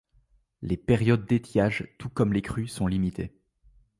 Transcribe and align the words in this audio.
Les 0.63 0.77
périodes 0.77 1.27
d'étiage, 1.27 1.85
tout 1.99 2.09
comme 2.09 2.33
les 2.33 2.41
crues 2.41 2.65
sont 2.67 2.87
limitées. 2.87 3.35